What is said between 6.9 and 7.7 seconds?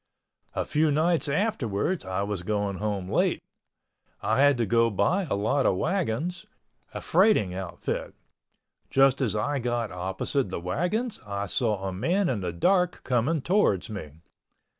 freighting